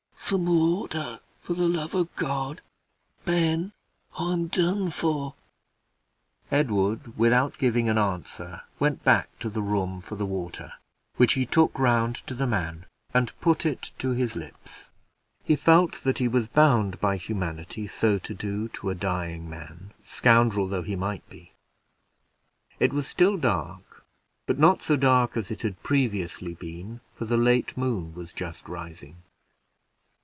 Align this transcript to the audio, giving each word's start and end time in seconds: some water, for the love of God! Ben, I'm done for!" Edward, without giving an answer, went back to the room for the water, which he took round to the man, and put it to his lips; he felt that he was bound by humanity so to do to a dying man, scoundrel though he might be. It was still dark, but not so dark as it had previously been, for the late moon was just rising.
some 0.31 0.45
water, 0.45 1.19
for 1.41 1.53
the 1.55 1.67
love 1.67 1.93
of 1.93 2.15
God! 2.15 2.61
Ben, 3.25 3.73
I'm 4.17 4.47
done 4.47 4.89
for!" 4.89 5.33
Edward, 6.49 7.17
without 7.17 7.57
giving 7.57 7.89
an 7.89 7.97
answer, 7.97 8.61
went 8.79 9.03
back 9.03 9.37
to 9.39 9.49
the 9.49 9.61
room 9.61 9.99
for 9.99 10.15
the 10.15 10.25
water, 10.25 10.71
which 11.17 11.33
he 11.33 11.45
took 11.45 11.77
round 11.77 12.15
to 12.27 12.33
the 12.33 12.47
man, 12.47 12.85
and 13.13 13.37
put 13.41 13.65
it 13.65 13.91
to 13.99 14.11
his 14.11 14.37
lips; 14.37 14.89
he 15.43 15.57
felt 15.57 16.01
that 16.05 16.19
he 16.19 16.29
was 16.29 16.47
bound 16.47 17.01
by 17.01 17.17
humanity 17.17 17.85
so 17.85 18.17
to 18.19 18.33
do 18.33 18.69
to 18.69 18.89
a 18.89 18.95
dying 18.95 19.49
man, 19.49 19.91
scoundrel 20.05 20.65
though 20.69 20.81
he 20.81 20.95
might 20.95 21.29
be. 21.29 21.51
It 22.79 22.93
was 22.93 23.05
still 23.05 23.35
dark, 23.35 24.05
but 24.47 24.57
not 24.57 24.81
so 24.81 24.95
dark 24.95 25.35
as 25.35 25.51
it 25.51 25.61
had 25.63 25.83
previously 25.83 26.53
been, 26.53 27.01
for 27.09 27.25
the 27.25 27.35
late 27.35 27.75
moon 27.75 28.13
was 28.13 28.31
just 28.31 28.69
rising. 28.69 29.17